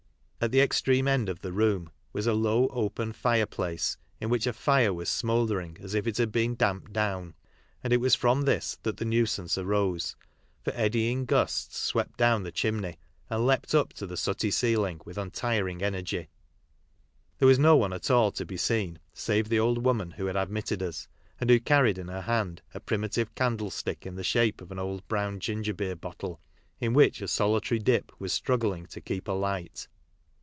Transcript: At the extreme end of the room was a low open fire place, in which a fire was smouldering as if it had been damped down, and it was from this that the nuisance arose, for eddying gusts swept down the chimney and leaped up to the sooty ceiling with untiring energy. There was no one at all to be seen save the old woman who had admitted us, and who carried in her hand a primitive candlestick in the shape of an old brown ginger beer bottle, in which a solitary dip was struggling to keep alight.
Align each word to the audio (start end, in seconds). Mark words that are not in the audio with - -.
At 0.43 0.51
the 0.51 0.61
extreme 0.61 1.07
end 1.07 1.29
of 1.29 1.41
the 1.41 1.53
room 1.53 1.91
was 2.13 2.25
a 2.25 2.33
low 2.33 2.65
open 2.69 3.13
fire 3.13 3.45
place, 3.45 3.97
in 4.19 4.31
which 4.31 4.47
a 4.47 4.53
fire 4.53 4.91
was 4.91 5.07
smouldering 5.07 5.77
as 5.79 5.93
if 5.93 6.07
it 6.07 6.17
had 6.17 6.31
been 6.31 6.55
damped 6.55 6.91
down, 6.91 7.35
and 7.83 7.93
it 7.93 7.97
was 8.01 8.15
from 8.15 8.41
this 8.41 8.75
that 8.81 8.97
the 8.97 9.05
nuisance 9.05 9.55
arose, 9.55 10.15
for 10.63 10.73
eddying 10.75 11.25
gusts 11.25 11.77
swept 11.77 12.17
down 12.17 12.41
the 12.41 12.51
chimney 12.51 12.97
and 13.29 13.45
leaped 13.45 13.75
up 13.75 13.93
to 13.93 14.07
the 14.07 14.17
sooty 14.17 14.49
ceiling 14.49 14.99
with 15.05 15.15
untiring 15.15 15.83
energy. 15.83 16.27
There 17.37 17.47
was 17.47 17.59
no 17.59 17.75
one 17.75 17.93
at 17.93 18.09
all 18.09 18.31
to 18.31 18.43
be 18.43 18.57
seen 18.57 18.97
save 19.13 19.47
the 19.47 19.59
old 19.59 19.85
woman 19.85 20.09
who 20.09 20.25
had 20.25 20.35
admitted 20.37 20.81
us, 20.81 21.07
and 21.39 21.51
who 21.51 21.59
carried 21.59 21.99
in 21.99 22.07
her 22.07 22.21
hand 22.21 22.63
a 22.73 22.79
primitive 22.79 23.35
candlestick 23.35 24.07
in 24.07 24.15
the 24.15 24.23
shape 24.23 24.59
of 24.59 24.71
an 24.71 24.79
old 24.79 25.07
brown 25.07 25.39
ginger 25.39 25.75
beer 25.75 25.95
bottle, 25.95 26.41
in 26.79 26.95
which 26.95 27.21
a 27.21 27.27
solitary 27.27 27.77
dip 27.77 28.11
was 28.19 28.33
struggling 28.33 28.87
to 28.87 28.99
keep 28.99 29.27
alight. 29.27 29.87